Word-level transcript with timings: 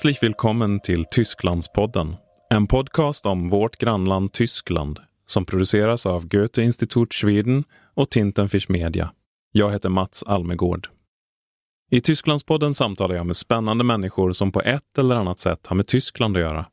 Herzlich 0.00 0.22
willkommen 0.22 0.80
till 0.80 1.04
Tysklandspodden. 1.04 2.16
En 2.50 2.66
podcast 2.66 3.26
om 3.26 3.48
vårt 3.48 3.76
grannland 3.76 4.32
Tyskland 4.32 5.00
som 5.26 5.44
produceras 5.44 6.06
av 6.06 6.28
Goethe 6.28 6.62
Institut 6.62 7.14
Schweden 7.14 7.64
och 7.94 8.10
Tintenfisch 8.10 8.70
Media. 8.70 9.12
Jag 9.52 9.70
heter 9.72 9.88
Mats 9.88 10.22
Almegård. 10.22 10.88
I 11.90 12.00
Tysklandspodden 12.00 12.74
samtalar 12.74 13.14
jag 13.14 13.26
med 13.26 13.36
spännande 13.36 13.84
människor 13.84 14.32
som 14.32 14.52
på 14.52 14.60
ett 14.60 14.98
eller 14.98 15.16
annat 15.16 15.40
sätt 15.40 15.66
har 15.66 15.76
med 15.76 15.86
Tyskland 15.86 16.36
att 16.36 16.42
göra. 16.42 16.66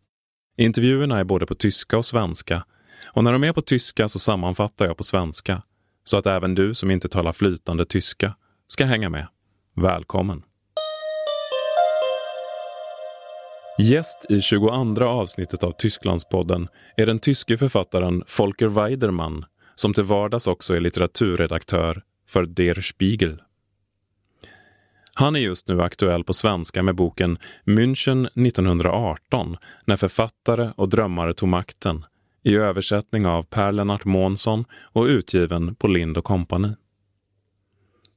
Intervjuerna 0.57 1.19
är 1.19 1.23
både 1.23 1.45
på 1.45 1.55
tyska 1.55 1.97
och 1.97 2.05
svenska 2.05 2.65
och 3.05 3.23
när 3.23 3.31
de 3.33 3.43
är 3.43 3.53
på 3.53 3.61
tyska 3.61 4.07
så 4.07 4.19
sammanfattar 4.19 4.85
jag 4.85 4.97
på 4.97 5.03
svenska 5.03 5.61
så 6.03 6.17
att 6.17 6.25
även 6.25 6.55
du 6.55 6.75
som 6.75 6.91
inte 6.91 7.09
talar 7.09 7.33
flytande 7.33 7.85
tyska 7.85 8.35
ska 8.67 8.85
hänga 8.85 9.09
med. 9.09 9.27
Välkommen! 9.75 10.46
Gäst 13.79 14.25
i 14.29 14.41
22 14.41 15.03
avsnittet 15.03 15.63
av 15.63 15.71
Tysklandspodden 15.71 16.67
är 16.95 17.05
den 17.05 17.19
tyske 17.19 17.57
författaren 17.57 18.23
Volker 18.37 18.67
Weidermann 18.67 19.45
som 19.75 19.93
till 19.93 20.03
vardags 20.03 20.47
också 20.47 20.75
är 20.75 20.79
litteraturredaktör 20.79 22.01
för 22.27 22.45
Der 22.45 22.81
Spiegel. 22.81 23.41
Han 25.13 25.35
är 25.35 25.39
just 25.39 25.67
nu 25.67 25.81
aktuell 25.81 26.23
på 26.23 26.33
svenska 26.33 26.83
med 26.83 26.95
boken 26.95 27.37
München 27.65 28.25
1918 28.47 29.57
när 29.85 29.95
författare 29.95 30.71
och 30.75 30.89
drömmare 30.89 31.33
tog 31.33 31.49
makten 31.49 32.05
i 32.43 32.55
översättning 32.55 33.25
av 33.25 33.43
Per 33.43 33.71
Lennart 33.71 34.05
Månsson 34.05 34.65
och 34.73 35.05
utgiven 35.05 35.75
på 35.75 35.87
Lind 35.87 36.23
Company. 36.23 36.69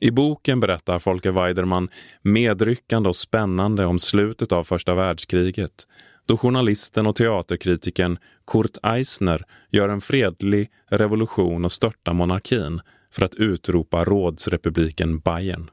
I 0.00 0.10
boken 0.10 0.60
berättar 0.60 0.98
Folke 0.98 1.30
Weidermann 1.30 1.88
medryckande 2.22 3.08
och 3.08 3.16
spännande 3.16 3.86
om 3.86 3.98
slutet 3.98 4.52
av 4.52 4.64
första 4.64 4.94
världskriget 4.94 5.86
då 6.26 6.36
journalisten 6.36 7.06
och 7.06 7.16
teaterkritiken 7.16 8.18
Kurt 8.46 8.76
Eisner 8.82 9.44
gör 9.70 9.88
en 9.88 10.00
fredlig 10.00 10.70
revolution 10.86 11.64
och 11.64 11.72
störtar 11.72 12.12
monarkin 12.12 12.80
för 13.10 13.24
att 13.24 13.34
utropa 13.34 14.04
rådsrepubliken 14.04 15.18
Bayern. 15.18 15.70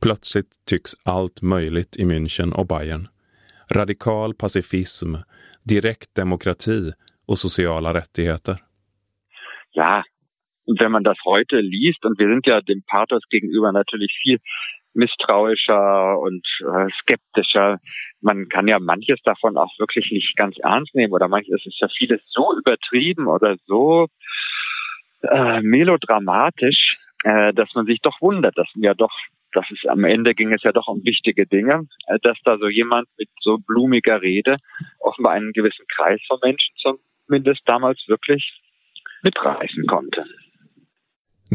Plötsligt 0.00 0.50
tycks 0.66 0.92
allt 1.04 1.42
möjligt 1.42 1.96
i 1.96 2.04
München 2.04 2.52
och 2.52 2.66
Bayern. 2.66 3.08
Radikal 3.70 4.34
pacifism, 4.34 5.14
direkt 5.62 6.14
demokrati 6.14 6.92
och 7.26 7.38
sociala 7.38 7.94
rättigheter. 7.94 8.62
Ja, 9.70 10.04
wenn 10.66 10.92
man 10.92 11.04
das 11.04 11.18
heute 11.24 11.60
liest, 11.60 12.04
und 12.04 12.18
wir 12.18 12.28
sind 12.28 12.46
ja 12.46 12.60
dem 12.60 12.82
Pathos 12.86 13.22
gegenüber 13.30 13.72
natürlich 13.72 14.16
viel 14.22 14.38
misstrauischer 14.94 16.18
und 16.18 16.46
äh, 16.60 16.88
skeptischer. 17.00 17.78
Man 18.20 18.48
kann 18.48 18.68
ja 18.68 18.78
manches 18.78 19.20
davon 19.24 19.56
auch 19.56 19.70
wirklich 19.78 20.10
nicht 20.10 20.36
ganz 20.36 20.56
ernst 20.58 20.94
nehmen 20.94 21.12
oder 21.12 21.28
manches 21.28 21.64
ist 21.64 21.80
ja 21.80 21.88
vieles 21.96 22.20
so 22.26 22.56
übertrieben 22.58 23.26
oder 23.26 23.56
so 23.66 24.08
äh, 25.22 25.60
melodramatisch, 25.62 26.96
äh, 27.24 27.52
dass 27.54 27.74
man 27.74 27.86
sich 27.86 28.00
doch 28.00 28.20
wundert, 28.20 28.56
dass 28.58 28.68
ja 28.74 28.94
doch, 28.94 29.12
dass 29.52 29.66
es 29.70 29.88
am 29.88 30.04
Ende 30.04 30.34
ging 30.34 30.52
es 30.52 30.62
ja 30.62 30.72
doch 30.72 30.88
um 30.88 31.02
wichtige 31.04 31.46
Dinge, 31.46 31.86
äh, 32.08 32.18
dass 32.22 32.38
da 32.44 32.58
so 32.58 32.68
jemand 32.68 33.08
mit 33.18 33.28
so 33.40 33.58
blumiger 33.66 34.20
Rede 34.20 34.56
offenbar 35.00 35.32
einen 35.32 35.52
gewissen 35.52 35.86
Kreis 35.96 36.20
von 36.26 36.38
Menschen 36.42 36.74
zumindest 37.26 37.62
damals 37.66 38.02
wirklich 38.08 38.60
mitreißen 39.22 39.86
konnte. 39.86 40.26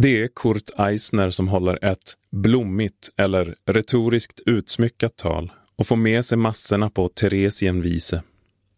Det 0.01 0.23
är 0.23 0.27
Kurt 0.27 0.69
Eisner 0.77 1.29
som 1.29 1.47
håller 1.47 1.85
ett 1.85 2.13
blommigt 2.31 3.09
eller 3.17 3.55
retoriskt 3.65 4.39
utsmyckat 4.45 5.17
tal 5.17 5.51
och 5.77 5.87
får 5.87 5.95
med 5.95 6.25
sig 6.25 6.37
massorna 6.37 6.89
på 6.89 7.09
Theresienwiese. 7.09 8.23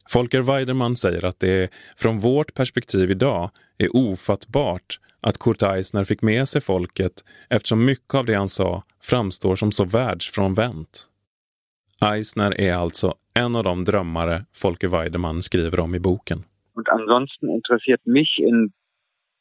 Folker 0.10 0.42
Weidermann 0.42 0.96
säger 0.96 1.26
att 1.26 1.40
det 1.40 1.70
från 1.98 2.20
vårt 2.20 2.54
perspektiv 2.54 3.12
idag 3.12 3.52
är 3.78 3.96
ofattbart 3.96 5.00
att 5.22 5.38
Kurt 5.38 5.62
Eisner 5.62 6.04
fick 6.04 6.22
med 6.22 6.48
sig 6.48 6.62
folket 6.62 7.24
eftersom 7.50 7.86
mycket 7.86 8.16
av 8.16 8.26
det 8.26 8.36
han 8.36 8.50
sa 8.50 8.84
framstår 9.02 9.56
som 9.56 9.72
så 9.72 9.86
världsfrånvänt. 9.86 11.08
Eisner 12.02 12.62
är 12.62 12.74
alltså 12.74 13.14
en 13.34 13.56
av 13.56 13.64
de 13.64 13.86
drömmare 13.86 14.46
Folke 14.54 14.88
Weidermann 14.88 15.42
skriver 15.42 15.80
om 15.80 15.96
i 15.96 16.00
boken. 16.00 16.44
Und 16.76 16.88
ansonsten 16.90 17.50
interessiert 17.50 18.06
mich 18.06 18.40
in 18.40 18.72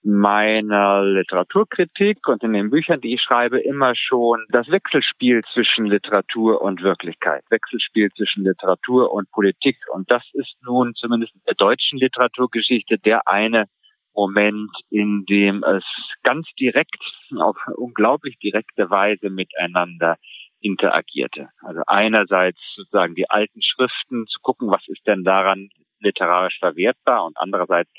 meiner 0.02 1.04
Literaturkritik 1.04 2.26
und 2.28 2.42
in 2.42 2.52
den 2.52 2.70
Büchern, 2.70 3.00
die 3.00 3.14
ich 3.14 3.22
schreibe, 3.22 3.60
immer 3.60 3.94
schon 3.94 4.44
das 4.50 4.68
Wechselspiel 4.68 5.42
zwischen 5.52 5.86
Literatur 5.86 6.62
und 6.62 6.82
Wirklichkeit, 6.82 7.44
Wechselspiel 7.50 8.10
zwischen 8.16 8.44
Literatur 8.44 9.12
und 9.12 9.30
Politik. 9.30 9.76
Und 9.92 10.10
das 10.10 10.22
ist 10.34 10.54
nun 10.62 10.94
zumindest 10.94 11.34
in 11.34 11.42
der 11.46 11.54
deutschen 11.54 11.98
Literaturgeschichte 11.98 12.98
der 12.98 13.26
eine 13.26 13.66
Moment, 14.14 14.70
in 14.90 15.24
dem 15.26 15.62
es 15.62 15.84
ganz 16.24 16.48
direkt, 16.58 16.98
auf 17.36 17.56
unglaublich 17.76 18.36
direkte 18.38 18.90
Weise 18.90 19.30
miteinander 19.30 20.16
interagierte. 20.60 21.50
Also 21.60 21.82
einerseits 21.86 22.58
sozusagen 22.74 23.14
die 23.14 23.30
alten 23.30 23.62
Schriften 23.62 24.26
zu 24.26 24.40
gucken, 24.42 24.70
was 24.70 24.82
ist 24.88 25.06
denn 25.06 25.22
daran 25.22 25.68
literarisch 26.00 26.58
verwertbar 26.58 27.24
und 27.24 27.36
andererseits 27.38 27.90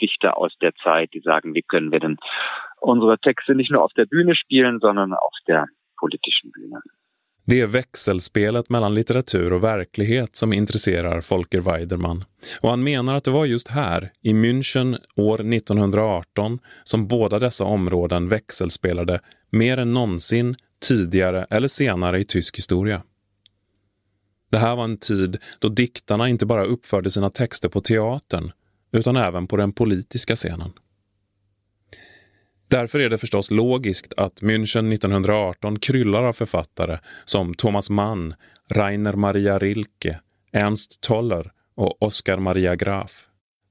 Dichter 0.00 0.36
aus 0.36 0.52
der 0.60 0.72
Zeit, 0.82 1.10
die 1.14 1.20
sagen, 1.20 1.54
wie 1.54 1.62
können 1.62 1.92
wir 1.92 2.00
denn 2.00 2.16
unsere 2.80 3.18
Texte 3.18 3.54
nicht 3.54 3.70
nur 3.70 3.82
auf 3.82 3.92
der 3.92 4.06
Bühne 4.06 4.34
spielen, 4.36 4.78
sondern 4.80 5.12
auf 5.12 5.34
der 5.46 5.66
politischen 5.96 6.50
Bühne. 6.50 6.80
Det 7.50 7.60
är 7.60 7.66
växelspelet 7.66 8.70
mellan 8.70 8.94
litteratur 8.94 9.52
och 9.52 9.64
verklighet 9.64 10.36
som 10.36 10.52
intresserar 10.52 11.20
Folker 11.20 11.60
Weidermann. 11.60 12.24
Och 12.62 12.70
han 12.70 12.82
menar 12.82 13.14
att 13.14 13.24
det 13.24 13.30
var 13.30 13.44
just 13.44 13.68
här, 13.68 14.12
i 14.22 14.32
München 14.32 14.98
år 15.16 15.54
1918, 15.54 16.58
som 16.84 17.08
båda 17.08 17.38
dessa 17.38 17.64
områden 17.64 18.28
växelspelade 18.28 19.20
mer 19.50 19.78
än 19.78 19.92
någonsin 19.92 20.56
tidigare 20.88 21.46
eller 21.50 21.68
senare 21.68 22.18
i 22.18 22.24
tysk 22.24 22.56
historia. 22.56 23.02
Det 24.50 24.58
här 24.58 24.76
var 24.76 24.84
en 24.84 24.98
tid 24.98 25.36
då 25.58 25.68
diktarna 25.68 26.28
inte 26.28 26.46
bara 26.46 26.64
uppförde 26.64 27.10
sina 27.10 27.30
texter 27.30 27.68
på 27.68 27.80
teatern 27.80 28.52
utan 28.92 29.16
även 29.16 29.46
på 29.46 29.56
den 29.56 29.72
politiska 29.72 30.36
scenen. 30.36 30.72
Därför 32.68 33.00
är 33.00 33.10
det 33.10 33.18
förstås 33.18 33.50
logiskt 33.50 34.12
att 34.16 34.42
München 34.42 34.92
1918 34.92 35.78
kryllar 35.78 36.24
av 36.24 36.32
författare 36.32 36.98
som 37.24 37.54
Thomas 37.54 37.90
Mann, 37.90 38.34
Rainer 38.68 39.12
Maria 39.12 39.58
Rilke, 39.58 40.20
Ernst 40.52 41.00
Toller 41.00 41.52
och 41.74 42.02
Oskar 42.02 42.38
Maria 42.38 42.76
Graf. 42.76 43.26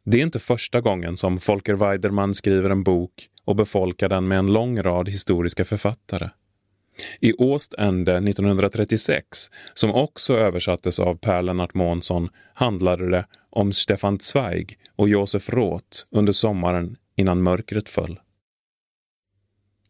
Det 0.05 0.17
är 0.17 0.21
inte 0.21 0.39
första 0.39 0.81
gången 0.81 1.17
som 1.17 1.39
Folker 1.39 1.73
Weidermann 1.73 2.33
skriver 2.33 2.69
en 2.69 2.83
bok 2.83 3.29
och 3.45 3.55
befolkar 3.55 4.09
den 4.09 4.27
med 4.27 4.39
en 4.39 4.53
lång 4.53 4.81
rad 4.81 5.09
historiska 5.09 5.65
författare. 5.65 6.29
I 7.21 7.33
Ostende 7.37 8.17
1936, 8.17 9.51
som 9.73 9.91
också 9.91 10.33
översattes 10.33 10.99
av 10.99 11.15
Per 11.15 11.41
Lennart 11.41 11.73
Månsson, 11.73 12.29
handlade 12.53 13.09
det 13.09 13.25
om 13.49 13.71
Stefan 13.71 14.19
Zweig 14.19 14.77
och 14.95 15.09
Josef 15.09 15.49
Roth 15.49 15.97
under 16.11 16.33
sommaren 16.33 16.95
innan 17.15 17.43
mörkret 17.43 17.89
föll. 17.89 18.19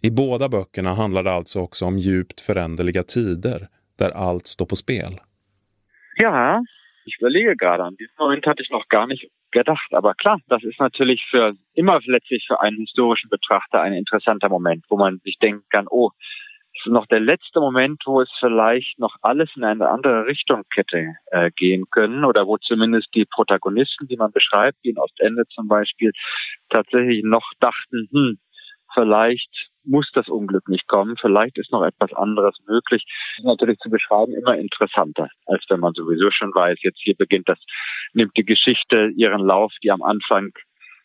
I 0.03 0.11
båda 0.11 0.49
böckerna 0.49 0.93
handlar 0.93 1.23
det 1.23 1.31
alltså 1.31 1.59
också 1.59 1.85
om 1.85 1.97
djupt 1.97 2.41
föränderliga 2.41 3.03
tider 3.03 3.67
där 3.97 4.09
allt 4.09 4.47
står 4.47 4.65
på 4.65 4.75
spel. 4.75 5.19
Ja, 6.15 6.63
ich 7.05 7.17
überlege 7.21 7.55
gerade, 7.55 7.83
an 7.83 7.95
diesen 7.95 8.15
Moment 8.19 8.45
hatte 8.45 8.61
ich 8.61 8.69
noch 8.69 8.87
gar 8.89 9.07
nicht 9.07 9.25
gedacht. 9.51 9.93
Aber 9.93 10.13
klar, 10.13 10.39
das 10.47 10.63
ist 10.63 10.79
natürlich 10.79 11.25
für 11.31 11.55
immer 11.73 11.99
letztlich 12.05 12.45
für 12.47 12.59
einen 12.61 12.77
historischen 12.77 13.29
Betrachter 13.29 13.81
ein 13.81 13.93
interessanter 13.93 14.49
Moment, 14.49 14.85
wo 14.89 14.97
man 14.97 15.19
sich 15.23 15.37
denken 15.39 15.65
kann, 15.69 15.87
oh, 15.89 16.11
ist 16.85 16.91
noch 16.91 17.05
der 17.07 17.19
letzte 17.19 17.59
Moment, 17.59 18.01
wo 18.05 18.21
es 18.21 18.29
vielleicht 18.39 18.99
noch 18.99 19.15
alles 19.21 19.49
in 19.55 19.63
eine 19.63 19.89
andere 19.89 20.25
Richtung 20.25 20.63
hätte 20.73 21.15
äh, 21.31 21.51
gehen 21.51 21.85
können 21.91 22.25
oder 22.25 22.47
wo 22.47 22.57
zumindest 22.57 23.07
die 23.13 23.25
Protagonisten, 23.25 24.07
die 24.07 24.17
man 24.17 24.31
beschreibt, 24.31 24.77
wie 24.83 24.89
in 24.89 24.99
Ostende 24.99 25.45
zum 25.47 25.67
Beispiel, 25.67 26.11
tatsächlich 26.69 27.23
noch 27.23 27.49
dachten, 27.59 28.07
hm, 28.11 28.39
vielleicht 28.93 29.69
muss 29.83 30.09
das 30.13 30.27
Unglück 30.27 30.67
nicht 30.67 30.87
kommen, 30.87 31.15
vielleicht 31.19 31.57
ist 31.57 31.71
noch 31.71 31.83
etwas 31.83 32.13
anderes 32.13 32.57
möglich. 32.67 33.03
Das 33.05 33.39
ist 33.39 33.45
natürlich 33.45 33.79
zu 33.79 33.89
beschreiben 33.89 34.33
immer 34.33 34.57
interessanter, 34.57 35.29
als 35.45 35.63
wenn 35.69 35.79
man 35.79 35.93
sowieso 35.93 36.29
schon 36.31 36.53
weiß, 36.53 36.79
jetzt 36.81 36.99
hier 37.01 37.15
beginnt 37.15 37.47
das, 37.47 37.59
nimmt 38.13 38.35
die 38.35 38.45
Geschichte 38.45 39.11
ihren 39.15 39.45
Lauf, 39.45 39.71
die 39.81 39.91
am 39.91 40.03
Anfang 40.03 40.51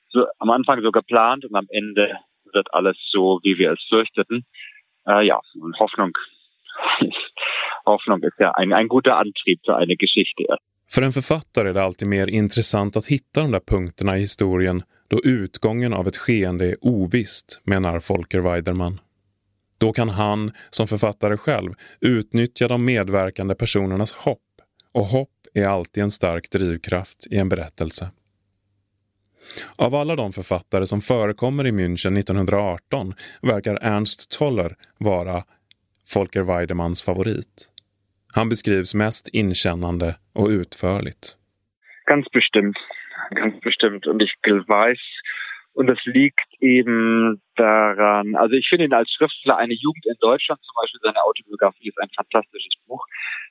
so, 0.09 0.27
am 0.39 0.51
Anfang 0.51 0.83
so 0.83 0.91
geplant 0.91 1.45
und 1.45 1.55
am 1.55 1.67
Ende 1.71 2.19
wird 2.53 2.73
alles 2.75 2.97
so, 3.11 3.41
wie 3.43 3.57
wir 3.57 3.73
es 3.73 3.83
fürchteten. 3.89 4.45
Äh, 5.09 5.27
ja, 5.27 5.41
Hoffnung, 5.79 6.13
Hoffnung 7.85 8.23
ist 8.23 8.39
ja 8.39 8.51
ein, 8.51 8.73
ein 8.73 8.89
guter 8.89 9.17
Antrieb 9.17 9.61
für 9.65 9.77
eine 9.77 9.97
Geschichte. 9.97 10.45
För 10.95 11.03
en 11.03 11.13
författare 11.13 11.69
är 11.69 11.73
det 11.73 11.83
alltid 11.83 12.09
mer 12.09 12.27
intressant 12.27 12.97
att 12.97 13.07
hitta 13.07 13.41
de 13.41 13.51
där 13.51 13.61
punkterna 13.61 14.17
i 14.17 14.21
historien 14.21 14.83
då 15.09 15.21
utgången 15.25 15.93
av 15.93 16.09
ett 16.09 16.17
skeende 16.17 16.69
är 16.69 16.77
ovisst, 16.81 17.61
menar 17.65 18.01
Folker 18.01 18.41
Weidermann. 18.41 19.01
Då 19.79 19.93
kan 19.93 20.09
han, 20.09 20.53
som 20.71 20.87
författare 20.87 21.37
själv, 21.37 21.75
utnyttja 22.01 22.69
de 22.69 22.85
medverkande 22.85 23.55
personernas 23.55 24.13
hopp. 24.13 24.39
Och 24.93 25.07
hopp 25.07 25.29
är 25.55 25.67
alltid 25.67 26.03
en 26.03 26.11
stark 26.11 26.51
drivkraft 26.51 27.27
i 27.31 27.37
en 27.37 27.49
berättelse. 27.49 28.11
Av 29.79 29.95
alla 29.95 30.17
de 30.17 30.33
författare 30.33 30.87
som 30.87 31.01
förekommer 31.01 31.67
i 31.67 31.73
München 31.73 32.17
1918 32.17 33.15
verkar 33.43 33.77
Ernst 33.77 34.39
Toller 34.39 34.77
vara 34.99 35.45
Folker 36.09 36.43
Weidemanns 36.43 37.03
favorit. 37.03 37.69
Han 38.35 38.49
beskrivs 38.49 38.95
mest 38.95 39.29
inkännande 39.29 40.15
och 40.33 40.49
utförligt. 40.49 41.37
Ganz 42.05 42.27
bestimmt. 42.31 42.77
Ganz 43.31 43.61
bestimmt. 43.61 44.07
Und 44.07 44.23
ich 44.23 44.35
weiß, 44.69 44.99
und 45.75 45.87
das 45.87 45.99
liegt 46.05 46.49
eben 46.61 47.41
daran, 47.57 48.35
also 48.35 48.55
ich 48.55 48.67
finde 48.69 48.85
ihn 48.85 48.93
als 48.93 49.11
Schriftsteller 49.11 49.57
eine 49.57 49.75
Jugend 49.75 50.05
in 50.07 50.17
Deutschland, 50.21 50.61
zum 50.63 50.75
Beispiel 50.83 51.01
seine 51.03 51.23
Autobiografie 51.23 51.89
ist 51.89 52.01
ein 52.01 52.11
fantastisches 52.15 52.75
Buch. 52.87 53.07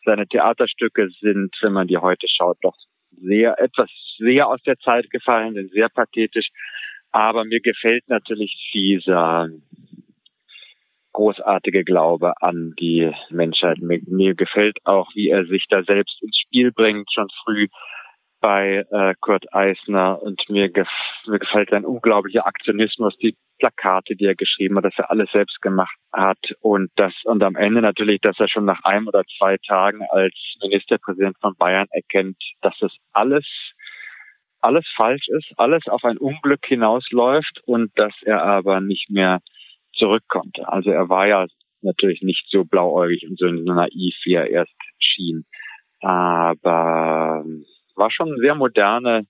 Seine 0.05 0.27
Theaterstücke 0.27 1.09
sind, 1.19 1.55
wenn 1.61 1.73
man 1.73 1.87
die 1.87 1.97
heute 1.97 2.27
schaut, 2.27 2.57
doch 2.61 2.75
sehr, 3.11 3.59
etwas 3.59 3.89
sehr 4.17 4.47
aus 4.47 4.61
der 4.63 4.77
Zeit 4.79 5.09
gefallen, 5.09 5.53
sind 5.53 5.71
sehr 5.71 5.89
pathetisch. 5.89 6.49
Aber 7.11 7.43
mir 7.43 7.59
gefällt 7.59 8.07
natürlich 8.07 8.55
dieser 8.73 9.49
großartige 11.13 11.83
Glaube 11.83 12.33
an 12.41 12.73
die 12.79 13.11
Menschheit. 13.29 13.79
Mir, 13.79 13.99
mir, 14.07 14.33
gefällt 14.33 14.77
auch, 14.85 15.09
wie 15.13 15.29
er 15.29 15.45
sich 15.45 15.65
da 15.69 15.83
selbst 15.83 16.21
ins 16.21 16.37
Spiel 16.37 16.71
bringt, 16.71 17.11
schon 17.11 17.27
früh 17.43 17.67
bei 18.41 18.85
äh, 18.91 19.13
Kurt 19.21 19.53
Eisner. 19.53 20.21
Und 20.21 20.41
mir, 20.49 20.69
gef 20.69 20.89
mir 21.27 21.39
gefällt 21.39 21.69
sein 21.69 21.85
unglaublicher 21.85 22.45
Aktionismus, 22.45 23.15
die 23.17 23.35
Plakate, 23.59 24.15
die 24.15 24.25
er 24.25 24.35
geschrieben 24.35 24.75
hat, 24.77 24.85
dass 24.85 24.97
er 24.97 25.11
alles 25.11 25.31
selbst 25.31 25.61
gemacht 25.61 25.95
hat. 26.11 26.39
Und 26.59 26.91
das, 26.95 27.13
und 27.23 27.43
am 27.43 27.55
Ende 27.55 27.81
natürlich, 27.81 28.19
dass 28.21 28.39
er 28.39 28.49
schon 28.49 28.65
nach 28.65 28.83
einem 28.83 29.07
oder 29.07 29.23
zwei 29.37 29.57
Tagen 29.57 30.01
als 30.09 30.33
Ministerpräsident 30.61 31.37
von 31.39 31.55
Bayern 31.55 31.87
erkennt, 31.91 32.37
dass 32.61 32.77
das 32.79 32.91
alles 33.13 33.45
alles 34.63 34.85
falsch 34.95 35.27
ist, 35.27 35.51
alles 35.57 35.87
auf 35.87 36.03
ein 36.03 36.17
Unglück 36.17 36.63
hinausläuft 36.65 37.61
und 37.65 37.91
dass 37.97 38.13
er 38.21 38.43
aber 38.43 38.79
nicht 38.79 39.09
mehr 39.09 39.39
zurück 39.93 40.23
konnte. 40.27 40.67
Also 40.67 40.91
er 40.91 41.09
war 41.09 41.27
ja 41.27 41.47
natürlich 41.81 42.21
nicht 42.21 42.45
so 42.49 42.63
blauäugig 42.63 43.27
und 43.27 43.39
so 43.39 43.47
naiv, 43.47 44.15
wie 44.23 44.35
er 44.35 44.49
erst 44.49 44.75
schien. 44.99 45.45
Aber 45.99 47.43
war 47.95 48.11
schon 48.11 48.29
eine 48.29 48.37
sehr 48.39 48.55
moderne, 48.55 49.25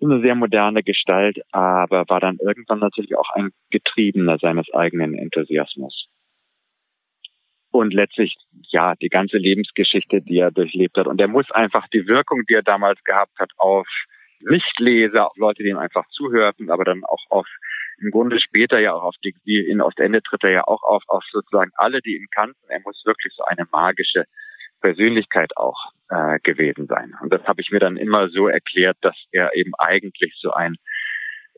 eine 0.00 0.20
sehr 0.20 0.34
moderne 0.34 0.82
Gestalt, 0.82 1.40
aber 1.52 2.04
war 2.08 2.20
dann 2.20 2.38
irgendwann 2.40 2.78
natürlich 2.78 3.16
auch 3.16 3.30
ein 3.34 3.50
Getriebener 3.70 4.38
seines 4.38 4.72
eigenen 4.72 5.14
Enthusiasmus. 5.14 6.06
Und 7.72 7.94
letztlich, 7.94 8.34
ja, 8.70 8.94
die 8.96 9.08
ganze 9.08 9.36
Lebensgeschichte, 9.36 10.22
die 10.22 10.38
er 10.38 10.50
durchlebt 10.50 10.96
hat. 10.96 11.06
Und 11.06 11.20
er 11.20 11.28
muss 11.28 11.48
einfach 11.52 11.86
die 11.88 12.06
Wirkung, 12.08 12.42
die 12.48 12.54
er 12.54 12.62
damals 12.62 13.02
gehabt 13.04 13.38
hat, 13.38 13.52
auf 13.58 13.86
Nichtleser, 14.40 15.28
auf 15.28 15.36
Leute, 15.36 15.62
die 15.62 15.68
ihm 15.68 15.78
einfach 15.78 16.06
zuhörten, 16.08 16.70
aber 16.70 16.84
dann 16.84 17.04
auch 17.04 17.24
auf 17.28 17.46
im 18.00 18.10
Grunde 18.10 18.40
später 18.40 18.78
ja 18.78 18.94
auch 18.94 19.02
auf 19.02 19.14
die, 19.22 19.34
wie 19.44 19.58
in 19.58 19.82
Ostende 19.82 20.22
tritt 20.22 20.42
er 20.44 20.50
ja 20.50 20.64
auch 20.66 20.82
auf, 20.82 21.02
auf 21.06 21.22
sozusagen 21.30 21.70
alle, 21.74 22.00
die 22.00 22.16
ihn 22.16 22.28
kannten. 22.30 22.58
Er 22.68 22.80
muss 22.80 23.02
wirklich 23.04 23.32
so 23.36 23.44
eine 23.44 23.66
magische 23.70 24.24
Persönlichkeit 24.80 25.56
auch 25.56 25.92
äh, 26.08 26.38
gewesen 26.42 26.86
sein. 26.86 27.14
Und 27.22 27.32
das 27.32 27.42
habe 27.44 27.60
ich 27.60 27.70
mir 27.70 27.80
dann 27.80 27.96
immer 27.96 28.28
so 28.28 28.48
erklärt, 28.48 28.96
dass 29.00 29.16
er 29.32 29.54
eben 29.54 29.72
eigentlich 29.78 30.34
so 30.40 30.52
ein 30.52 30.76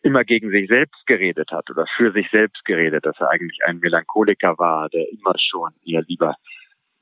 immer 0.03 0.25
gegen 0.25 0.51
sich 0.51 0.69
selbst 0.69 1.07
geredet 1.07 1.51
hat 1.53 1.71
oder 1.71 1.87
für 1.97 2.13
sich 2.13 2.29
selbst 2.31 2.65
geredet, 2.65 3.07
dass 3.07 3.17
er 3.21 3.31
eigentlich 3.31 3.61
ein 3.65 3.79
Melancholiker 3.79 4.59
war, 4.59 4.89
der 4.89 5.09
immer 5.11 5.35
schon 5.39 5.71
eher 5.85 6.03
lieber 6.03 6.35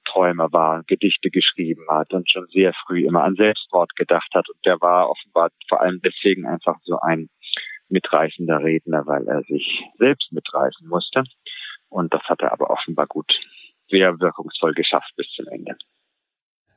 Träumer 0.05 0.53
war, 0.53 0.83
Gedichte 0.85 1.31
geschrieben 1.31 1.87
hat 1.89 2.13
und 2.13 2.31
schon 2.31 2.47
sehr 2.49 2.73
früh 2.87 3.07
immer 3.07 3.25
an 3.25 3.37
Selbstmord 3.37 3.95
gedacht 3.97 4.29
hat. 4.35 4.49
Und 4.49 4.59
der 4.67 4.81
war 4.81 5.09
offenbar 5.11 5.51
vor 5.69 5.81
allem 5.81 6.01
deswegen 6.05 6.47
einfach 6.47 6.77
so 6.83 6.99
ein 7.01 7.29
mitreißender 7.89 8.63
Redner, 8.63 9.07
weil 9.07 9.27
er 9.29 9.43
sich 9.43 9.83
selbst 9.99 10.33
mitreißen 10.33 10.87
musste. 10.87 11.25
Und 11.89 12.13
das 12.13 12.23
hat 12.25 12.41
er 12.41 12.53
aber 12.53 12.71
offenbar 12.71 13.07
gut, 13.07 13.33
sehr 13.89 14.21
wirkungsvoll 14.21 14.75
geschafft 14.75 15.13
bis 15.17 15.29
zum 15.33 15.47
Ende. 15.49 15.77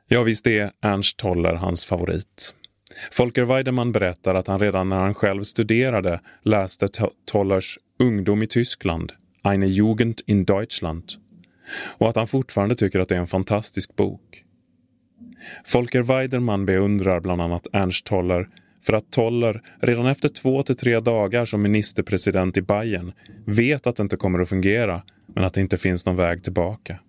Ja, 0.08 0.24
visst 0.24 0.48
är 0.48 0.72
Ernst 0.82 1.18
Toller 1.18 1.54
hans 1.54 1.86
favorit. 1.86 2.56
Folker 3.12 3.44
Weidemann 3.44 3.92
berättar 3.92 4.36
att 4.36 4.48
han 4.48 4.60
redan 4.60 4.90
när 4.90 4.98
han 4.98 5.14
själv 5.14 5.44
studerade 5.44 6.22
läste 6.42 6.88
Tollers 7.26 7.80
Ungdom 8.00 8.44
i 8.44 8.48
Tyskland, 8.48 9.14
Eine 9.44 9.68
Jugend 9.68 10.22
in 10.26 10.46
Deutschland 10.46 11.04
och 11.98 12.10
att 12.10 12.16
han 12.16 12.28
fortfarande 12.28 12.76
tycker 12.76 13.00
att 13.00 13.10
det 13.10 13.16
är 13.16 13.20
en 13.20 13.28
fantastisk 13.28 13.96
bok. 13.96 14.44
Folker 15.66 16.02
Weidermann 16.02 16.66
beundrar 16.66 17.20
bland 17.20 17.42
annat 17.42 17.68
Ernst 17.74 18.06
Toller 18.06 18.50
för 18.86 18.94
att 18.94 19.12
Toller 19.12 19.62
redan 19.80 20.06
efter 20.06 20.30
två 20.30 20.64
till 20.64 20.76
tre 20.76 21.00
dagar 21.00 21.46
som 21.46 21.62
ministerpresident 21.62 22.58
i 22.58 22.62
Bayern 22.62 23.14
vet 23.46 23.88
att 23.88 23.96
det 23.96 24.04
inte 24.04 24.18
kommer 24.18 24.40
att 24.40 24.50
fungera 24.50 25.02
men 25.28 25.44
att 25.44 25.54
det 25.54 25.62
inte 25.62 25.78
finns 25.78 26.06
någon 26.06 26.16
väg 26.16 26.44
tillbaka. 26.44 27.00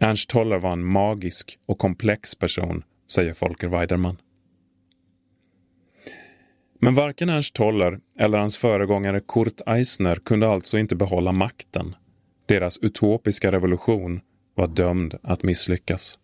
Ernst 0.00 0.30
Toller 0.30 0.58
var 0.58 0.72
en 0.72 0.84
magisk 0.84 1.58
och 1.66 1.78
komplex 1.78 2.34
person, 2.34 2.84
säger 3.12 3.32
Folker 3.32 3.68
Weidermann. 3.68 4.16
Men 6.80 6.94
varken 6.94 7.28
Ernst 7.28 7.54
Toller 7.54 7.98
eller 8.18 8.38
hans 8.38 8.58
föregångare 8.58 9.20
Kurt 9.20 9.60
Eisner 9.66 10.14
kunde 10.14 10.48
alltså 10.48 10.78
inte 10.78 10.96
behålla 10.96 11.32
makten 11.32 11.94
deras 12.48 12.78
utopiska 12.82 13.52
revolution 13.52 14.20
var 14.54 14.66
dömd 14.66 15.14
att 15.22 15.42
misslyckas. 15.42 16.18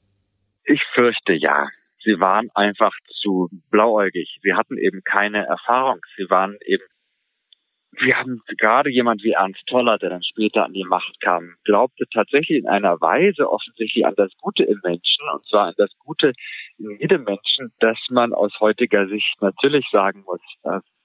Ich 0.64 0.82
fürchte 0.94 1.32
ja. 1.32 1.68
Sie 2.04 2.20
waren 2.20 2.50
einfach 2.54 2.94
zu 3.22 3.48
blauäugig. 3.70 4.26
Sie 4.42 4.52
hatten 4.54 4.78
eben 4.78 5.00
keine 5.04 5.38
Erfahrung. 5.38 6.00
Sie 6.16 6.26
waren 6.30 6.56
eben, 6.66 6.86
wir 7.98 8.16
haben 8.16 8.40
gerade 8.58 8.90
jemand 8.90 9.22
wie 9.22 9.32
Ernst 9.32 9.62
Toller, 9.66 9.98
der 9.98 10.10
dann 10.10 10.22
später 10.22 10.64
an 10.64 10.72
die 10.72 10.84
Macht 10.84 11.20
kam, 11.20 11.54
glaubte 11.64 12.04
tatsächlich 12.12 12.58
in 12.58 12.68
einer 12.68 13.00
Weise 13.00 13.50
offensichtlich 13.50 14.06
an 14.06 14.14
das 14.16 14.30
Gute 14.38 14.64
im 14.64 14.80
Menschen, 14.82 15.24
und 15.32 15.44
zwar 15.46 15.68
an 15.68 15.74
das 15.76 15.90
Gute 15.98 16.32
in 16.78 16.98
jedem 16.98 17.24
Menschen, 17.24 17.72
dass 17.80 17.98
man 18.10 18.32
aus 18.32 18.52
heutiger 18.60 19.06
Sicht 19.08 19.36
natürlich 19.40 19.86
sagen 19.92 20.24
muss, 20.24 20.40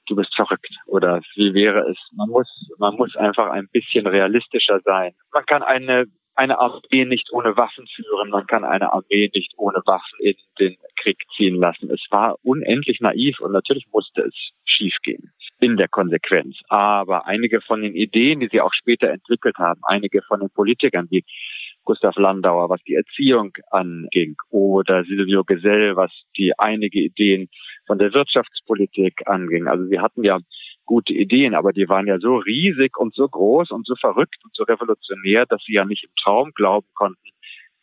du 0.07 0.15
bist 0.15 0.33
verrückt 0.35 0.73
oder 0.85 1.21
wie 1.35 1.53
wäre 1.53 1.89
es? 1.89 1.97
Man 2.13 2.29
muss, 2.29 2.49
man 2.77 2.95
muss 2.95 3.15
einfach 3.17 3.49
ein 3.49 3.67
bisschen 3.71 4.07
realistischer 4.07 4.79
sein. 4.83 5.13
Man 5.33 5.45
kann 5.45 5.63
eine 5.63 6.05
eine 6.35 6.59
Armee 6.59 7.03
nicht 7.05 7.33
ohne 7.33 7.57
Waffen 7.57 7.87
führen, 7.87 8.29
man 8.29 8.45
kann 8.45 8.63
eine 8.63 8.93
Armee 8.93 9.31
nicht 9.33 9.53
ohne 9.57 9.81
Waffen 9.87 10.19
in 10.19 10.35
den 10.59 10.77
Krieg 11.01 11.17
ziehen 11.35 11.55
lassen. 11.55 11.89
Es 11.89 12.05
war 12.11 12.35
unendlich 12.43 12.99
naiv 12.99 13.39
und 13.39 13.53
natürlich 13.53 13.87
musste 13.91 14.21
es 14.21 14.35
schiefgehen 14.63 15.33
in 15.59 15.77
der 15.77 15.87
Konsequenz. 15.87 16.57
Aber 16.69 17.25
einige 17.25 17.61
von 17.61 17.81
den 17.81 17.95
Ideen, 17.95 18.39
die 18.39 18.49
sie 18.51 18.61
auch 18.61 18.73
später 18.73 19.09
entwickelt 19.09 19.57
haben, 19.57 19.81
einige 19.83 20.21
von 20.23 20.39
den 20.39 20.49
Politikern, 20.49 21.07
wie 21.09 21.23
Gustav 21.83 22.15
Landauer, 22.17 22.69
was 22.69 22.83
die 22.83 22.95
Erziehung 22.95 23.53
anging, 23.71 24.35
oder 24.49 25.03
Silvio 25.05 25.43
Gesell, 25.43 25.95
was 25.95 26.11
die 26.37 26.51
einige 26.57 26.99
Ideen 26.99 27.49
von 27.85 27.97
der 27.97 28.13
Wirtschaftspolitik 28.13 29.21
anging. 29.25 29.67
Also 29.67 29.85
sie 29.85 29.99
hatten 29.99 30.23
ja 30.23 30.39
gute 30.85 31.13
Ideen, 31.13 31.55
aber 31.55 31.71
die 31.71 31.87
waren 31.87 32.07
ja 32.07 32.19
so 32.19 32.37
riesig 32.37 32.97
und 32.97 33.15
so 33.15 33.27
groß 33.27 33.71
und 33.71 33.85
so 33.87 33.95
verrückt 33.95 34.37
und 34.43 34.53
so 34.53 34.63
revolutionär, 34.63 35.45
dass 35.45 35.63
sie 35.63 35.73
ja 35.73 35.85
nicht 35.85 36.03
im 36.03 36.11
Traum 36.21 36.51
glauben 36.55 36.87
konnten, 36.93 37.29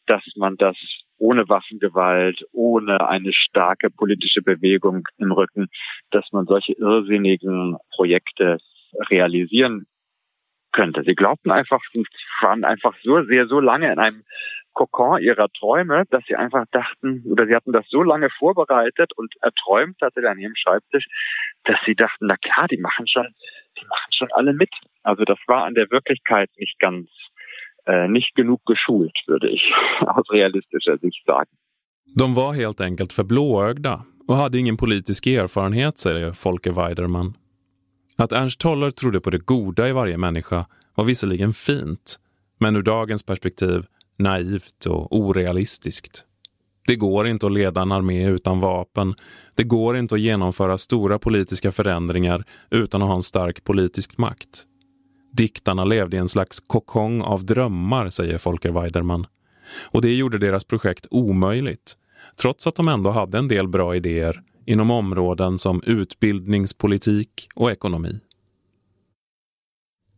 dass 0.07 0.23
man 0.37 0.57
das 0.57 0.77
ohne 1.17 1.49
Waffengewalt, 1.49 2.45
ohne 2.53 3.09
eine 3.09 3.33
starke 3.33 3.89
politische 3.91 4.43
Bewegung 4.43 5.07
im 5.19 5.33
Rücken, 5.33 5.69
dass 6.15 6.31
man 6.33 6.47
solche 6.47 6.73
irrsinnigen 6.73 7.77
Projekte 7.95 8.59
realisieren 9.11 9.87
könnte. 10.73 11.03
Sie 11.05 11.15
glaubten 11.15 11.51
einfach, 11.51 11.81
sie 11.93 12.05
waren 12.41 12.65
einfach 12.65 12.95
so 13.03 13.23
sehr, 13.25 13.47
so 13.47 13.61
lange 13.61 13.93
in 13.93 13.99
einem 13.99 14.25
Kokon 14.73 15.23
ihrer 15.23 15.49
Träume, 15.51 16.05
dass 16.11 16.25
sie 16.27 16.35
einfach 16.35 16.65
dachten, 16.73 17.23
oder 17.31 17.47
sie 17.47 17.55
hatten 17.55 17.73
das 17.73 17.87
so 17.89 18.03
lange 18.03 18.29
vorbereitet 18.39 19.13
und 19.17 19.33
erträumt 19.41 19.97
hatte 20.03 20.29
an 20.29 20.39
ihrem 20.39 20.57
Schreibtisch, 20.57 21.07
dass 21.65 21.79
sie 21.87 21.95
dachten, 21.95 22.27
na 22.27 22.37
klar, 22.37 22.67
die 22.69 22.79
machen 22.79 23.07
schon, 23.07 23.29
die 23.81 23.87
machen 23.87 24.13
schon 24.19 24.33
alle 24.33 24.53
mit. 24.53 24.71
Also 25.03 25.25
das 25.25 25.39
war 25.47 25.65
an 25.65 25.75
der 25.75 25.91
Wirklichkeit 25.91 26.51
nicht 26.57 26.79
ganz, 26.81 27.09
äh, 27.87 28.09
nicht 28.09 28.35
genug 28.35 28.65
geschult, 28.67 29.17
würde 29.27 29.49
ich 29.49 29.63
aus 30.01 30.29
realistischer 30.31 30.99
Sicht 30.99 31.25
sagen. 31.25 31.51
De 32.17 32.27
var 32.35 32.55
helt 32.55 32.81
enkelt 32.81 33.13
för 33.13 33.25
blåögda 33.25 34.07
och 34.29 34.37
hade 34.37 34.59
ingen 34.59 34.77
politisk 34.77 35.27
erfarenhet, 35.27 35.99
säger 35.99 36.33
Folke 36.33 36.73
Weiderman. 36.73 37.37
Att 38.17 38.33
Ernst 38.33 38.61
Toller 38.61 38.91
trodde 38.91 39.21
på 39.21 39.31
det 39.31 39.39
goda 39.39 39.89
i 39.89 39.93
varje 39.93 40.19
människa 40.19 40.67
var 40.95 41.05
visserligen 41.05 41.55
fint, 41.55 42.19
men 42.59 42.77
ur 42.77 42.83
dagens 42.83 43.23
perspektiv 43.23 43.87
naivt 44.19 44.87
och 44.87 45.17
orealistiskt. 45.17 46.25
Det 46.87 46.97
går 46.97 47.27
inte 47.27 47.47
att 47.47 47.53
leda 47.53 47.83
en 47.83 47.93
armé 47.93 48.29
utan 48.29 48.61
vapen. 48.61 49.15
Det 49.55 49.65
går 49.65 49.97
inte 49.97 50.15
att 50.15 50.21
genomföra 50.21 50.79
stora 50.79 51.19
politiska 51.19 51.73
förändringar 51.73 52.45
utan 52.71 53.03
att 53.03 53.09
ha 53.09 53.17
en 53.17 53.23
stark 53.23 53.65
politisk 53.65 54.19
makt. 54.19 54.65
Diktarna 55.33 55.85
levde 55.85 56.17
i 56.17 56.21
en 56.21 56.29
slags 56.29 56.61
kokong 56.61 57.23
av 57.23 57.45
drömmar, 57.45 58.11
säger 58.11 58.39
Folke 58.39 58.71
Weiderman. 58.71 59.27
Och 59.83 60.03
det 60.03 60.15
gjorde 60.15 60.39
deras 60.39 60.65
projekt 60.65 61.07
omöjligt 61.11 61.97
trots 62.37 62.67
att 62.67 62.75
de 62.75 62.89
ändå 62.89 63.11
hade 63.11 63.39
en 63.39 63.49
del 63.49 63.69
bra 63.69 63.97
idéer 63.97 64.43
inom 64.67 64.91
områden 64.91 65.59
som 65.59 65.83
utbildningspolitik 65.87 67.49
och 67.55 67.71
ekonomi. 67.71 68.21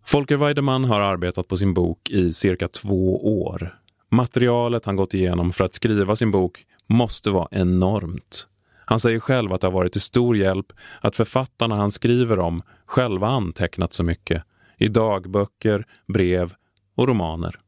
Folker 0.05 0.37
Weidemann 0.37 0.85
har 0.85 1.01
arbetat 1.01 1.49
på 1.49 1.57
sin 1.57 1.75
bok 1.75 2.11
i 2.11 2.33
cirka 2.33 2.69
två 2.69 3.41
år. 3.43 3.79
Materialet 4.09 4.85
han 4.85 4.97
gått 4.97 5.15
igenom 5.15 5.53
för 5.53 5.65
att 5.65 5.75
skriva 5.75 6.17
sin 6.17 6.31
bok 6.31 6.67
måste 6.87 7.31
vara 7.31 7.49
enormt. 7.51 8.49
Han 8.85 9.01
säger 9.01 9.21
själv 9.21 9.53
att 9.53 9.61
det 9.61 9.67
har 9.67 9.73
varit 9.73 9.93
till 9.93 10.01
stor 10.01 10.37
hjälp 10.37 10.73
att 11.01 11.17
författarna 11.17 11.77
han 11.77 11.91
skriver 11.91 12.39
om 12.39 12.63
själva 12.85 13.29
antecknat 13.29 13.93
så 13.93 14.05
mycket 14.05 14.43
i 14.79 14.89
dagböcker, 14.89 15.87
brev 16.07 16.55
och 16.95 17.09
romaner. 17.09 17.61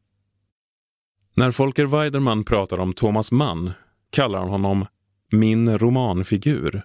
När 1.35 1.51
Folker 1.51 1.87
Weiderman 1.87 2.45
pratar 2.45 2.81
om 2.81 2.93
Thomas 2.93 3.33
Mann 3.33 3.73
kallar 4.11 4.39
han 4.39 4.49
honom 4.49 4.87
min 5.33 5.79
romanfigur. 5.79 6.83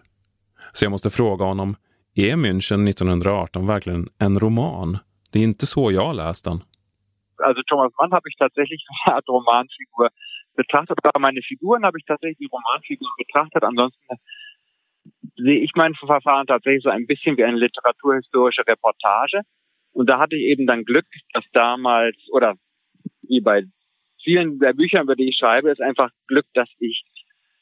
Så 0.73 0.85
jag 0.85 0.91
måste 0.91 1.09
fråga 1.09 1.45
honom, 1.45 1.75
är 2.15 2.35
München 2.35 2.87
1918 2.89 3.67
verkligen 3.67 4.07
en 4.19 4.39
roman? 4.39 4.97
Det 5.31 5.39
är 5.39 5.43
inte 5.43 5.65
så 5.65 5.91
jag 5.91 6.15
läst 6.15 6.45
den. 6.45 6.63
Also 7.47 7.61
Thomas 7.65 7.91
Mann 7.99 8.11
habe 8.11 8.29
ich 8.29 8.37
tatsächlich 8.37 8.81
als 9.05 9.27
Romanfigur 9.27 10.09
betrachtet, 10.55 10.97
aber 11.03 11.19
meine 11.19 11.41
Figuren 11.41 11.83
habe 11.83 11.97
ich 11.99 12.05
tatsächlich 12.05 12.49
Romanfiguren 12.51 13.15
betrachtet. 13.17 13.63
Ansonsten 13.63 14.15
sehe 15.35 15.59
ich 15.65 15.71
mein 15.75 15.93
Verfahren 15.95 16.47
tatsächlich 16.47 16.83
so 16.83 16.89
ein 16.89 17.07
bisschen 17.07 17.37
wie 17.37 17.43
eine 17.43 17.57
literaturhistorische 17.57 18.63
Reportage. 18.67 19.41
Und 19.91 20.09
da 20.09 20.19
hatte 20.19 20.35
ich 20.35 20.43
eben 20.43 20.65
dann 20.67 20.85
Glück, 20.85 21.05
dass 21.33 21.43
damals, 21.53 22.17
oder 22.31 22.55
wie 23.23 23.41
bei 23.41 23.63
vielen 24.23 24.59
der 24.59 24.73
Bücher, 24.73 25.01
über 25.01 25.15
die 25.15 25.29
ich 25.29 25.37
schreibe, 25.37 25.71
ist 25.71 25.81
einfach 25.81 26.09
Glück, 26.27 26.45
dass 26.53 26.69
ich 26.79 27.03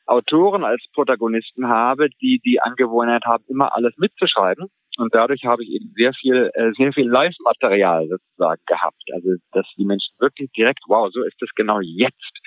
Autoren 0.05 0.63
als 0.63 0.83
Protagonisten 0.93 1.67
habe, 1.67 2.09
die 2.21 2.39
die 2.43 2.61
Angewohnheit 2.61 3.25
haben, 3.25 3.43
immer 3.47 3.75
alles 3.75 3.93
mitzuschreiben. 3.97 4.67
Und 4.97 5.15
dadurch 5.15 5.45
habe 5.45 5.63
ich 5.63 5.69
eben 5.69 5.93
sehr 5.95 6.13
viel, 6.13 6.51
äh, 6.53 6.71
sehr 6.73 6.91
viel 6.91 7.09
Live-Material 7.09 8.07
sozusagen 8.07 8.61
gehabt. 8.65 9.03
Also, 9.13 9.35
dass 9.53 9.65
die 9.77 9.85
Menschen 9.85 10.13
wirklich 10.19 10.51
direkt, 10.51 10.81
wow, 10.87 11.09
so 11.11 11.23
ist 11.23 11.41
es 11.41 11.49
genau 11.55 11.79
jetzt. 11.79 12.39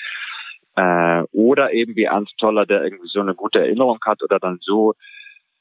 Äh, 0.76 1.22
oder 1.32 1.72
eben 1.72 1.96
wie 1.96 2.04
Ernst 2.04 2.36
Toller, 2.38 2.66
der 2.66 2.84
irgendwie 2.84 3.08
so 3.08 3.20
eine 3.20 3.34
gute 3.34 3.60
Erinnerung 3.60 3.98
hat 4.04 4.22
oder 4.22 4.38
dann 4.38 4.58
so 4.60 4.94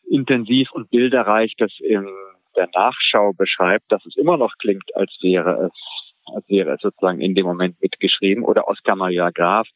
intensiv 0.09 0.71
und 0.71 0.89
bilderreich 0.89 1.53
das 1.57 1.71
in 1.79 2.07
der 2.55 2.69
Nachschau 2.73 3.33
beschreibt, 3.33 3.91
dass 3.91 4.05
es 4.05 4.15
immer 4.17 4.37
noch 4.37 4.53
klingt, 4.59 4.95
als 4.95 5.11
wäre 5.21 5.67
es, 5.67 6.33
als 6.33 6.47
wäre 6.49 6.73
es 6.73 6.81
sozusagen 6.81 7.21
in 7.21 7.35
dem 7.35 7.45
Moment 7.45 7.81
mitgeschrieben. 7.81 8.43
Oder 8.43 8.67
Oskar 8.67 8.95
Maria 8.95 9.29
Graf, 9.29 9.67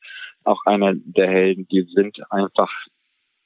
auch 0.47 0.65
einer 0.65 0.93
der 0.95 1.27
Helden, 1.27 1.67
die 1.67 1.83
sind 1.93 2.19
einfach, 2.31 2.69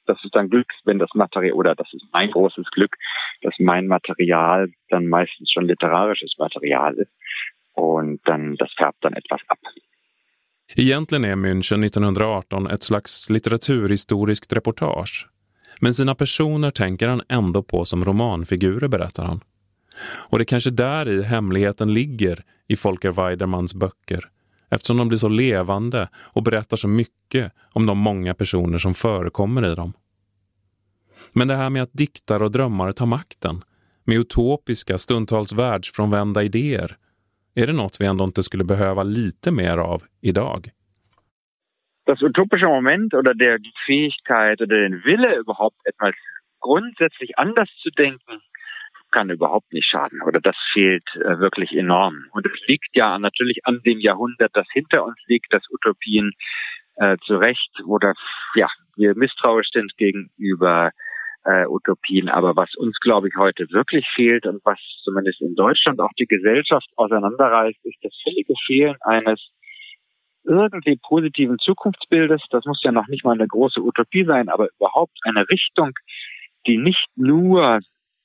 das 0.06 0.22
ist 0.24 0.34
dann 0.34 0.48
Glück, 0.50 0.68
wenn 0.84 0.98
das 0.98 1.10
Material, 1.14 1.54
oder 1.54 1.74
das 1.74 1.92
ist 1.92 2.04
mein 2.12 2.30
großes 2.30 2.66
Glück, 2.72 2.96
dass 3.42 3.54
mein 3.58 3.86
Material 3.86 4.70
dann 4.88 5.06
meistens 5.08 5.50
schon 5.50 5.66
literarisches 5.66 6.34
Material 6.38 6.94
ist. 6.94 7.12
Und 7.74 8.20
dann, 8.24 8.56
das 8.56 8.72
färbt 8.76 9.04
dann 9.04 9.14
etwas 9.14 9.40
ab. 9.48 9.58
Egentligen 10.74 11.24
är 11.24 11.36
München 11.36 11.84
1918 11.84 12.66
ett 12.66 12.82
slags 12.82 13.30
litteraturhistoriskt 13.30 14.52
reportage. 14.52 15.28
Men 15.80 15.94
sina 15.94 16.14
personer 16.14 16.70
tänker 16.70 17.08
han 17.08 17.22
ändå 17.28 17.62
på 17.62 17.84
som 17.84 18.04
romanfigurer, 18.04 18.88
berättar 18.88 19.24
han. 19.24 19.40
Och 20.30 20.38
det 20.38 20.44
kanske 20.44 20.70
där 20.70 21.08
i 21.08 21.22
hemligheten 21.22 21.92
ligger 21.92 22.44
i 22.68 22.76
Folker 22.76 23.10
Weidermans 23.10 23.74
böcker 23.74 24.28
eftersom 24.72 24.96
de 24.96 25.08
blir 25.08 25.18
så 25.18 25.28
levande 25.28 26.08
och 26.14 26.42
berättar 26.42 26.76
så 26.76 26.88
mycket 26.88 27.52
om 27.72 27.86
de 27.86 27.98
många 27.98 28.34
personer 28.34 28.78
som 28.78 28.94
förekommer 28.94 29.72
i 29.72 29.74
dem. 29.74 29.92
Men 31.32 31.48
det 31.48 31.56
här 31.56 31.70
med 31.70 31.82
att 31.82 31.92
diktare 31.92 32.44
och 32.44 32.52
drömmare 32.52 32.92
tar 32.92 33.06
makten, 33.06 33.62
med 34.04 34.18
utopiska, 34.18 34.98
stundtals 34.98 35.52
världsfrånvända 35.52 36.42
idéer, 36.42 36.96
är 37.54 37.66
det 37.66 37.72
något 37.72 38.00
vi 38.00 38.06
ändå 38.06 38.24
inte 38.24 38.42
skulle 38.42 38.64
behöva 38.64 39.02
lite 39.02 39.50
mer 39.50 39.78
av 39.78 40.02
idag? 40.20 40.70
Das 42.06 42.22
utopische 42.22 42.66
Moment 42.66 43.14
oder 43.14 43.34
der 43.34 43.58
Fähigkeit 43.86 44.60
oder 44.60 44.76
den 44.76 45.02
Wille 45.04 45.36
überhaupt 45.36 45.80
etwas 45.90 46.14
grundsätzlich 46.66 47.38
anders 47.38 47.70
zu 47.82 47.90
denken, 47.90 48.40
kann 49.12 49.30
überhaupt 49.30 49.72
nicht 49.72 49.86
schaden 49.88 50.22
oder 50.22 50.40
das 50.40 50.56
fehlt 50.72 51.04
äh, 51.16 51.38
wirklich 51.38 51.72
enorm. 51.72 52.24
Und 52.32 52.46
es 52.46 52.66
liegt 52.66 52.94
ja 52.94 53.18
natürlich 53.18 53.60
an 53.64 53.80
dem 53.84 54.00
Jahrhundert, 54.00 54.50
das 54.54 54.66
hinter 54.72 55.04
uns 55.04 55.18
liegt, 55.26 55.52
dass 55.52 55.62
Utopien 55.70 56.32
äh, 56.96 57.16
zu 57.24 57.36
Recht 57.36 57.70
oder 57.86 58.14
ja, 58.54 58.68
wir 58.96 59.14
misstrauisch 59.14 59.68
sind 59.72 59.96
gegenüber 59.96 60.90
äh, 61.44 61.66
Utopien. 61.66 62.28
Aber 62.28 62.56
was 62.56 62.74
uns, 62.76 62.98
glaube 63.00 63.28
ich, 63.28 63.36
heute 63.36 63.70
wirklich 63.70 64.06
fehlt 64.14 64.46
und 64.46 64.60
was 64.64 64.78
zumindest 65.04 65.40
in 65.40 65.54
Deutschland 65.54 66.00
auch 66.00 66.12
die 66.18 66.26
Gesellschaft 66.26 66.88
auseinanderreißt, 66.96 67.84
ist 67.84 67.98
das 68.02 68.14
völlige 68.22 68.54
Fehlen 68.66 68.96
eines 69.02 69.40
irgendwie 70.44 70.96
positiven 70.96 71.58
Zukunftsbildes. 71.58 72.42
Das 72.50 72.64
muss 72.64 72.82
ja 72.82 72.92
noch 72.92 73.08
nicht 73.08 73.24
mal 73.24 73.32
eine 73.32 73.46
große 73.46 73.80
Utopie 73.80 74.24
sein, 74.24 74.48
aber 74.48 74.68
überhaupt 74.78 75.18
eine 75.22 75.48
Richtung, 75.48 75.92
die 76.66 76.78
nicht 76.78 77.06
nur 77.16 77.80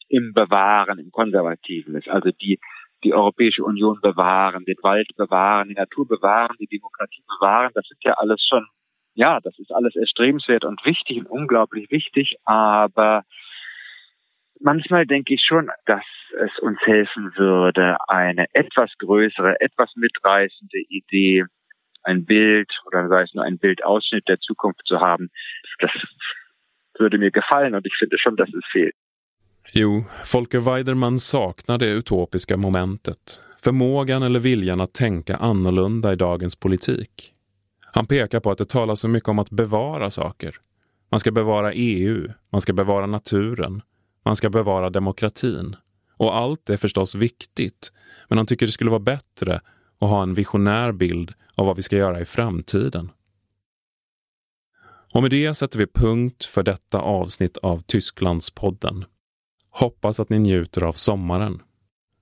im 0.09 0.33
Bewahren, 0.33 0.99
im 0.99 1.11
Konservativen 1.11 1.95
ist. 1.95 2.09
Also 2.09 2.31
die, 2.31 2.59
die 3.03 3.13
Europäische 3.13 3.63
Union 3.63 3.99
bewahren, 4.01 4.65
den 4.65 4.77
Wald 4.81 5.09
bewahren, 5.15 5.69
die 5.69 5.75
Natur 5.75 6.07
bewahren, 6.07 6.55
die 6.59 6.67
Demokratie 6.67 7.23
bewahren. 7.27 7.71
Das 7.73 7.85
ist 7.89 8.03
ja 8.03 8.13
alles 8.13 8.45
schon, 8.47 8.65
ja, 9.13 9.39
das 9.39 9.57
ist 9.59 9.71
alles 9.71 9.95
erstrebenswert 9.95 10.65
und 10.65 10.83
wichtig 10.85 11.19
und 11.19 11.27
unglaublich 11.27 11.91
wichtig. 11.91 12.37
Aber 12.45 13.23
manchmal 14.59 15.05
denke 15.05 15.33
ich 15.33 15.43
schon, 15.45 15.69
dass 15.85 16.03
es 16.39 16.57
uns 16.59 16.79
helfen 16.81 17.33
würde, 17.35 17.97
eine 18.07 18.47
etwas 18.53 18.91
größere, 18.99 19.59
etwas 19.61 19.91
mitreißende 19.95 20.79
Idee, 20.89 21.45
ein 22.03 22.25
Bild 22.25 22.71
oder 22.85 23.07
sei 23.09 23.23
es 23.23 23.33
nur 23.33 23.43
ein 23.43 23.59
Bildausschnitt 23.59 24.27
der 24.27 24.39
Zukunft 24.39 24.81
zu 24.85 24.99
haben. 24.99 25.29
Das 25.79 25.91
würde 26.97 27.17
mir 27.17 27.31
gefallen 27.31 27.75
und 27.75 27.85
ich 27.85 27.95
finde 27.95 28.17
schon, 28.17 28.35
dass 28.35 28.49
es 28.49 28.65
fehlt. 28.71 28.95
Jo, 29.71 30.03
Folke 30.25 30.59
Weiderman 30.59 31.19
saknar 31.19 31.77
det 31.77 31.85
utopiska 31.85 32.57
momentet. 32.57 33.43
Förmågan 33.59 34.23
eller 34.23 34.39
viljan 34.39 34.81
att 34.81 34.93
tänka 34.93 35.37
annorlunda 35.37 36.13
i 36.13 36.15
dagens 36.15 36.55
politik. 36.55 37.33
Han 37.81 38.05
pekar 38.05 38.39
på 38.39 38.51
att 38.51 38.57
det 38.57 38.69
talas 38.69 38.99
så 38.99 39.07
mycket 39.07 39.29
om 39.29 39.39
att 39.39 39.49
bevara 39.49 40.11
saker. 40.11 40.55
Man 41.11 41.19
ska 41.19 41.31
bevara 41.31 41.73
EU, 41.73 42.31
man 42.49 42.61
ska 42.61 42.73
bevara 42.73 43.05
naturen, 43.05 43.81
man 44.25 44.35
ska 44.35 44.49
bevara 44.49 44.89
demokratin. 44.89 45.75
Och 46.17 46.37
allt 46.37 46.69
är 46.69 46.77
förstås 46.77 47.15
viktigt, 47.15 47.91
men 48.29 48.37
han 48.37 48.47
tycker 48.47 48.65
det 48.65 48.71
skulle 48.71 48.89
vara 48.89 48.99
bättre 48.99 49.61
att 49.99 50.09
ha 50.09 50.23
en 50.23 50.33
visionär 50.33 50.91
bild 50.91 51.33
av 51.55 51.65
vad 51.65 51.75
vi 51.75 51.81
ska 51.81 51.95
göra 51.95 52.21
i 52.21 52.25
framtiden. 52.25 53.11
Och 55.13 55.21
med 55.21 55.31
det 55.31 55.53
sätter 55.53 55.79
vi 55.79 55.87
punkt 55.87 56.45
för 56.45 56.63
detta 56.63 56.99
avsnitt 56.99 57.57
av 57.57 57.81
Tysklandspodden. 57.81 59.05
Hoppas 59.79 60.19
att 60.19 60.29
ni 60.29 60.39
njuter 60.39 60.83
av 60.83 60.91
sommaren. 60.91 61.61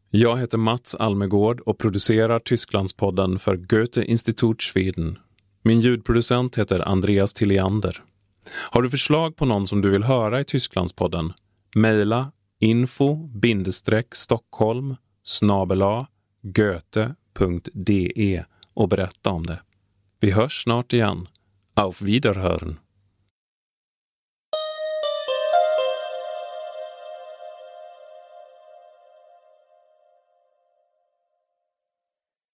Jag 0.10 0.38
heter 0.38 0.58
Mats 0.58 0.96
Almegård 0.96 1.60
och 1.60 1.78
producerar 1.78 2.40
Tysklandspodden 2.40 3.40
för 3.40 3.56
Goethe 3.56 4.06
Institut 4.06 4.62
Schweden. 4.62 5.20
Min 5.62 5.82
ljudproducent 5.82 6.58
heter 6.58 6.80
Andreas 6.80 7.34
Tilliander. 7.34 8.04
Har 8.72 8.82
du 8.82 8.90
förslag 8.90 9.36
på 9.36 9.46
någon 9.46 9.68
som 9.68 9.82
du 9.82 9.90
vill 9.90 10.04
höra 10.04 10.40
i 10.40 10.46
Tysklandspodden? 10.46 11.34
Mejla 11.76 12.32
info-stockholm 12.60 14.96
snabela 15.24 16.08
goethe.de 16.42 18.44
och 18.74 18.90
berätta 18.90 19.30
om 19.30 19.46
det. 19.46 19.62
Vi 20.20 20.32
hörs 20.32 20.64
snart 20.64 20.94
igen. 20.94 21.28
Auf 21.74 22.02
Wiederhören! 22.02 22.80